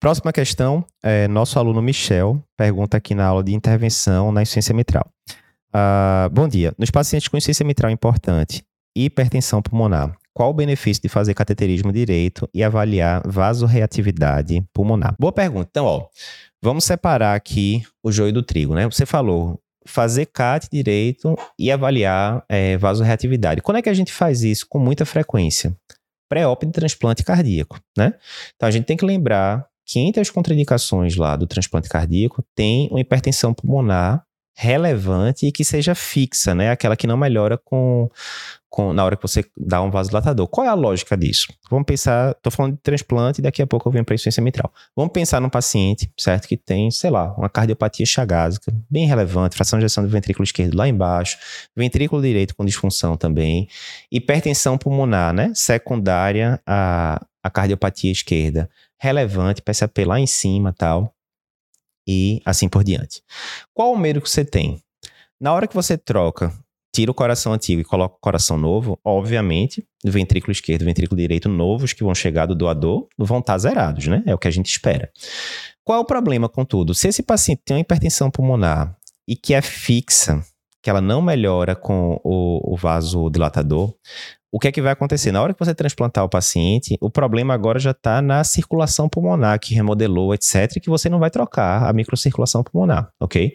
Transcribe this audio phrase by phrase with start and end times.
[0.00, 5.04] Próxima questão, é, nosso aluno Michel pergunta aqui na aula de intervenção na insuficiência mitral.
[5.74, 6.72] Uh, bom dia.
[6.78, 8.62] Nos pacientes com insuficiência mitral importante
[8.96, 15.16] e hipertensão pulmonar, qual o benefício de fazer cateterismo direito e avaliar vasoreatividade pulmonar?
[15.18, 15.66] Boa pergunta.
[15.68, 16.06] Então, ó,
[16.62, 18.84] vamos separar aqui o joio do trigo, né?
[18.84, 23.62] Você falou fazer CAT direito e avaliar é, vasoreatividade.
[23.62, 25.76] Quando é que a gente faz isso com muita frequência?
[26.28, 28.14] Pré-op de transplante cardíaco, né?
[28.54, 32.88] Então a gente tem que lembrar que entre as contraindicações lá do transplante cardíaco tem
[32.90, 34.22] uma hipertensão pulmonar
[34.54, 36.70] relevante e que seja fixa, né?
[36.70, 38.10] Aquela que não melhora com,
[38.68, 40.48] com na hora que você dá um vasodilatador.
[40.48, 41.46] Qual é a lógica disso?
[41.70, 44.70] Vamos pensar, estou falando de transplante, daqui a pouco eu venho para insuficiência mitral.
[44.96, 49.78] Vamos pensar num paciente, certo, que tem, sei lá, uma cardiopatia chagásica, bem relevante, fração
[49.78, 51.38] de ejeção do ventrículo esquerdo lá embaixo,
[51.74, 53.68] ventrículo direito com disfunção também,
[54.10, 55.52] hipertensão pulmonar, né?
[55.54, 58.68] Secundária à, à cardiopatia esquerda,
[59.00, 61.14] relevante, PSAP lá em cima, tal
[62.08, 63.22] e assim por diante.
[63.74, 64.82] Qual o medo que você tem?
[65.38, 66.52] Na hora que você troca,
[66.92, 71.20] tira o coração antigo e coloca o coração novo, obviamente, o ventrículo esquerdo e ventrículo
[71.20, 74.22] direito novos que vão chegar do doador vão estar zerados, né?
[74.26, 75.12] É o que a gente espera.
[75.84, 76.94] Qual é o problema, contudo?
[76.94, 78.96] Se esse paciente tem uma hipertensão pulmonar
[79.28, 80.42] e que é fixa,
[80.82, 83.94] que ela não melhora com o, o vasodilatador,
[84.50, 85.30] o que é que vai acontecer?
[85.30, 89.60] Na hora que você transplantar o paciente, o problema agora já está na circulação pulmonar,
[89.60, 93.52] que remodelou, etc., que você não vai trocar a microcirculação pulmonar, ok?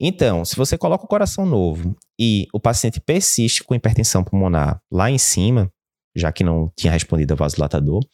[0.00, 5.10] Então, se você coloca o coração novo e o paciente persiste com hipertensão pulmonar lá
[5.10, 5.70] em cima,
[6.16, 8.06] já que não tinha respondido ao vasodilatador, o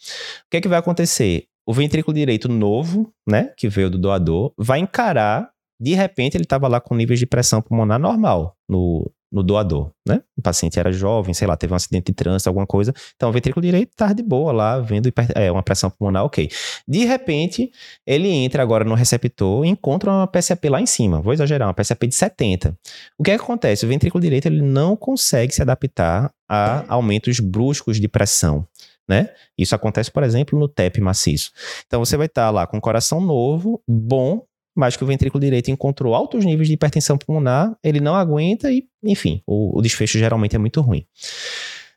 [0.51, 1.45] que é que vai acontecer?
[1.67, 5.51] O ventrículo direito novo, né, que veio do doador, vai encarar
[5.85, 10.23] de repente ele estava lá com níveis de pressão pulmonar normal no, no doador, né?
[10.35, 12.95] O paciente era jovem, sei lá, teve um acidente de trânsito, alguma coisa.
[13.15, 16.49] Então, o ventrículo direito estava de boa lá, vendo é, uma pressão pulmonar, ok.
[16.89, 17.71] De repente,
[18.07, 21.21] ele entra agora no receptor e encontra uma PSAP lá em cima.
[21.21, 22.79] Vou exagerar, uma PSAP de 70.
[23.19, 23.85] O que, é que acontece?
[23.85, 28.67] O ventrículo direito ele não consegue se adaptar a aumentos bruscos de pressão.
[29.07, 29.29] Né?
[29.59, 31.51] Isso acontece, por exemplo, no TEP maciço.
[31.87, 36.15] Então você vai estar lá com coração novo, bom, mas que o ventrículo direito encontrou
[36.15, 40.59] altos níveis de hipertensão pulmonar, ele não aguenta e, enfim, o, o desfecho geralmente é
[40.59, 41.07] muito ruim.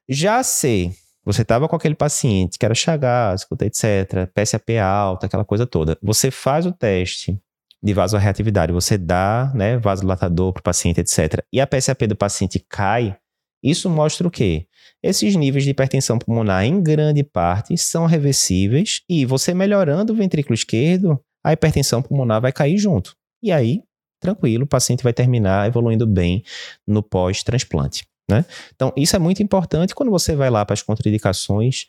[0.08, 0.92] Já se
[1.26, 6.32] você estava com aquele paciente que era chagásico, etc., PSAP alta, aquela coisa toda, você
[6.32, 7.38] faz o teste
[7.84, 12.64] de vasoreatividade, você dá né, vasodilatador para o paciente, etc., e a PSAP do paciente
[12.70, 13.18] cai,
[13.62, 14.68] isso mostra o quê?
[15.04, 20.56] Esses níveis de hipertensão pulmonar, em grande parte, são reversíveis e você melhorando o ventrículo
[20.56, 23.16] esquerdo, a hipertensão pulmonar vai cair junto.
[23.42, 23.82] E aí,
[24.20, 26.44] tranquilo, o paciente vai terminar evoluindo bem
[26.86, 28.06] no pós-transplante.
[28.30, 28.44] Né?
[28.76, 31.86] Então, isso é muito importante quando você vai lá para as contraindicações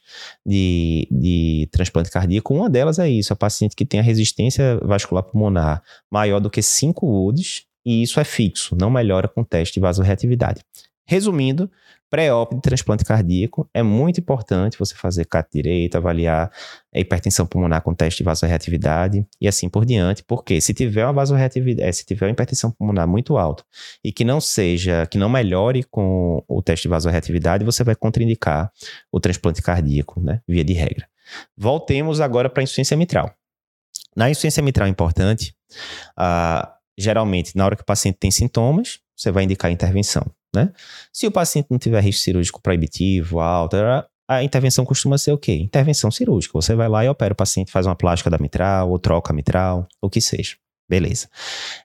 [0.47, 2.55] de, de transplante cardíaco.
[2.55, 6.63] Uma delas é isso: o paciente que tem a resistência vascular pulmonar maior do que
[6.63, 10.61] 5 UDs, e isso é fixo, não melhora com teste de vasoreatividade.
[11.11, 11.71] Resumindo,
[12.11, 16.53] pré-op de transplante cardíaco, é muito importante você fazer CAT direito, avaliar
[16.95, 21.15] a hipertensão pulmonar com teste de vasoreatividade e assim por diante, porque se tiver uma
[21.15, 23.65] vasoreatividade, se tiver uma hipertensão pulmonar muito alta
[24.05, 28.71] e que não seja, que não melhore com o teste de vasoreatividade, você vai contraindicar
[29.11, 31.09] o transplante cardíaco, né, via de regra.
[31.57, 33.35] Voltemos agora para a insuficiência mitral.
[34.15, 35.55] Na insuficiência mitral importante,
[36.19, 36.69] uh,
[36.99, 40.31] geralmente, na hora que o paciente tem sintomas, você vai indicar intervenção.
[40.55, 40.73] Né?
[41.13, 43.77] Se o paciente não tiver risco cirúrgico proibitivo, alto,
[44.29, 45.55] a intervenção costuma ser o quê?
[45.55, 46.53] Intervenção cirúrgica.
[46.55, 49.35] Você vai lá e opera o paciente, faz uma plástica da mitral, ou troca a
[49.35, 50.57] mitral, o que seja.
[50.89, 51.29] Beleza.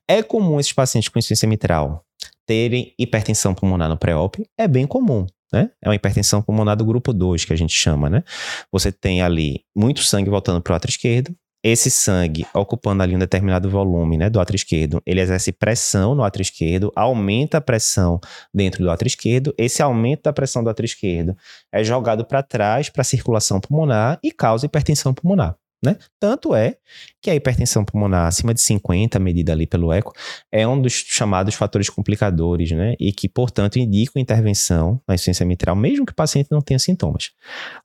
[0.07, 2.05] É comum esses pacientes com insuficiência mitral
[2.45, 4.45] terem hipertensão pulmonar no pré-op?
[4.57, 5.25] É bem comum.
[5.53, 5.69] Né?
[5.81, 8.23] É uma hipertensão pulmonar do grupo 2, que a gente chama, né?
[8.71, 13.19] Você tem ali muito sangue voltando para o lado esquerdo, esse sangue ocupando ali um
[13.19, 18.19] determinado volume né, do átrio esquerdo, ele exerce pressão no átrio esquerdo, aumenta a pressão
[18.53, 19.53] dentro do átrio esquerdo.
[19.57, 21.37] Esse aumento da pressão do átrio esquerdo
[21.71, 25.55] é jogado para trás para a circulação pulmonar e causa hipertensão pulmonar.
[25.83, 25.97] Né?
[26.17, 26.77] Tanto é
[27.21, 30.13] que a hipertensão pulmonar acima de 50, medida ali pelo eco,
[30.49, 32.95] é um dos chamados fatores complicadores, né?
[32.97, 37.31] E que, portanto, indicam intervenção na insuficiência mitral, mesmo que o paciente não tenha sintomas.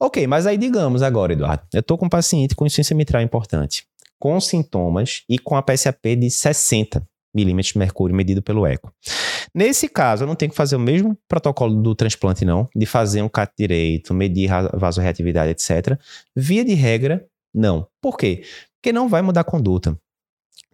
[0.00, 3.84] Ok, mas aí digamos agora, Eduardo, eu estou com um paciente com insuficiência mitral importante,
[4.18, 7.02] com sintomas e com a PSAP de 60
[7.34, 8.92] milímetros de mercúrio medido pelo eco.
[9.54, 13.22] Nesse caso, eu não tenho que fazer o mesmo protocolo do transplante, não, de fazer
[13.22, 15.98] um CAT direito, medir vasoreatividade, etc.
[16.34, 17.24] Via de regra,
[17.58, 17.86] não.
[18.00, 18.44] Por quê?
[18.76, 19.98] Porque não vai mudar a conduta.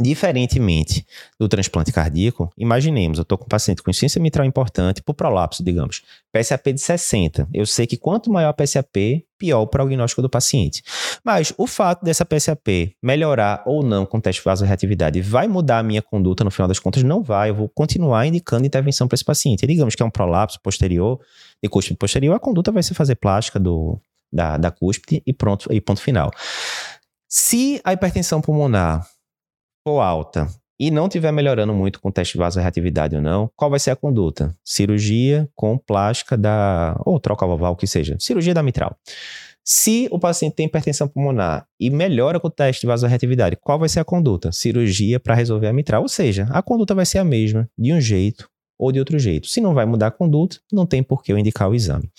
[0.01, 1.07] Diferentemente
[1.39, 5.63] do transplante cardíaco, imaginemos, eu estou com um paciente com insuficiência mitral importante, por prolapso,
[5.63, 6.03] digamos,
[6.33, 7.49] PSAP de 60.
[7.55, 10.83] Eu sei que quanto maior a PSAP, pior o prognóstico do paciente.
[11.25, 15.79] Mas o fato dessa PSAP melhorar ou não com o teste de vasoreatividade vai mudar
[15.79, 17.05] a minha conduta no final das contas?
[17.05, 17.51] Não vai.
[17.51, 19.63] Eu vou continuar indicando intervenção para esse paciente.
[19.63, 21.21] E digamos que é um prolapso posterior,
[21.63, 24.01] de cúspide posterior, a conduta vai ser fazer plástica do,
[24.35, 26.31] da, da cúspide e pronto, e ponto final.
[27.29, 29.07] Se a hipertensão pulmonar
[29.87, 30.49] for alta
[30.79, 33.93] e não estiver melhorando muito com o teste de vasoreatividade ou não, qual vai ser
[33.93, 34.55] a conduta?
[34.65, 37.01] Cirurgia com plástica da.
[37.05, 38.17] ou troca valval, que seja.
[38.19, 38.97] Cirurgia da mitral.
[39.67, 43.89] Se o paciente tem hipertensão pulmonar e melhora com o teste de vasoreatividade, qual vai
[43.89, 44.53] ser a conduta?
[44.53, 46.03] Cirurgia para resolver a mitral.
[46.03, 48.47] Ou seja, a conduta vai ser a mesma, de um jeito
[48.79, 49.47] ou de outro jeito.
[49.47, 52.11] Se não vai mudar a conduta, não tem por que eu indicar o exame.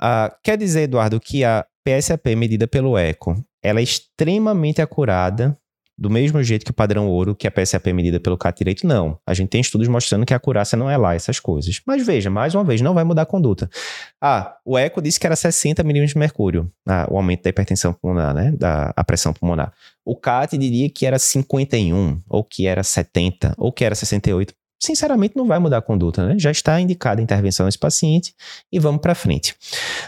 [0.00, 5.58] Uh, quer dizer, Eduardo, que a PSAP medida pelo ECO ela é extremamente acurada
[5.96, 8.86] do mesmo jeito que o padrão ouro, que a PSAP é medida pelo CAT direito,
[8.86, 9.18] não.
[9.24, 11.80] A gente tem estudos mostrando que a acurácia não é lá, essas coisas.
[11.86, 13.70] Mas veja, mais uma vez, não vai mudar a conduta.
[14.20, 17.92] Ah, o ECO disse que era 60 milímetros de mercúrio, ah, o aumento da hipertensão
[17.92, 18.52] pulmonar, né?
[18.58, 19.72] Da a pressão pulmonar.
[20.04, 25.36] O CAT diria que era 51, ou que era 70, ou que era 68 sinceramente
[25.36, 26.36] não vai mudar a conduta, né?
[26.38, 28.34] Já está indicada a intervenção nesse paciente
[28.70, 29.54] e vamos para frente.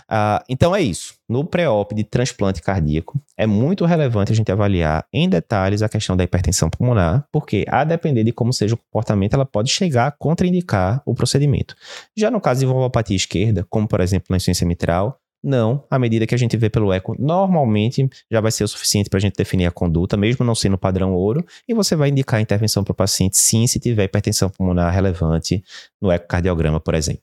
[0.08, 1.14] Ah, então é isso.
[1.28, 6.16] No pré-op de transplante cardíaco, é muito relevante a gente avaliar em detalhes a questão
[6.16, 10.10] da hipertensão pulmonar, porque a depender de como seja o comportamento, ela pode chegar a
[10.10, 11.74] contraindicar o procedimento.
[12.16, 16.26] Já no caso de valvopatia esquerda, como por exemplo na insuficiência mitral, não, a medida
[16.26, 19.36] que a gente vê pelo eco normalmente já vai ser o suficiente para a gente
[19.36, 22.90] definir a conduta, mesmo não sendo padrão ouro, e você vai indicar a intervenção para
[22.90, 25.62] o paciente sim, se tiver hipertensão pulmonar relevante
[26.02, 27.22] no ecocardiograma, por exemplo.